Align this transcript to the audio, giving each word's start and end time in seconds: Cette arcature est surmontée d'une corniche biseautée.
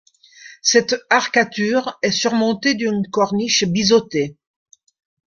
Cette 0.63 0.95
arcature 1.11 1.99
est 2.01 2.09
surmontée 2.09 2.73
d'une 2.73 3.05
corniche 3.11 3.65
biseautée. 3.65 4.35